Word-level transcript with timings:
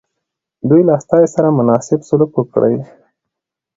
دوی 0.69 0.81
له 0.87 0.93
استازي 0.99 1.27
سره 1.35 1.55
مناسب 1.59 1.99
سلوک 2.09 2.31
وکړي. 2.35 2.77